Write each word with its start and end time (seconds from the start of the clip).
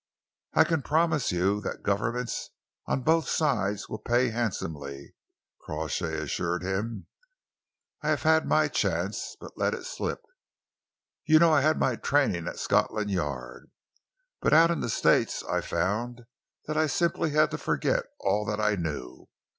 "I 0.55 0.63
can 0.63 0.81
promise 0.81 1.31
you 1.31 1.61
that 1.61 1.71
the 1.73 1.83
governments 1.83 2.49
on 2.87 3.01
both 3.03 3.29
sides 3.29 3.87
will 3.87 3.99
pay 3.99 4.29
handsomely," 4.29 5.13
Crawshay 5.59 6.17
assured 6.19 6.63
him. 6.63 7.05
"I 8.01 8.07
have 8.09 8.23
had 8.23 8.47
my 8.47 8.67
chance 8.67 9.35
but 9.39 9.55
let 9.59 9.75
it 9.75 9.85
slip. 9.85 10.23
You 11.27 11.37
know 11.37 11.53
I 11.53 11.61
had 11.61 11.77
my 11.77 11.97
training 11.97 12.47
at 12.47 12.57
Scotland 12.57 13.11
Yard, 13.11 13.69
but 14.41 14.53
out 14.53 14.71
in 14.71 14.79
the 14.79 14.89
States 14.89 15.43
I 15.43 15.61
found 15.61 16.25
that 16.65 16.77
I 16.77 16.87
simply 16.87 17.29
had 17.29 17.51
to 17.51 17.59
forget 17.59 18.05
all 18.21 18.43
that 18.45 18.59
I 18.59 18.73
knew. 18.77 19.29